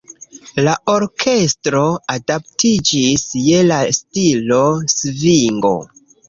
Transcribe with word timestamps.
La 0.67 0.71
orkestro 0.93 1.81
adaptiĝis 2.13 3.27
je 3.49 3.61
la 3.73 3.79
stilo 3.99 4.63
"svingo". 4.95 5.77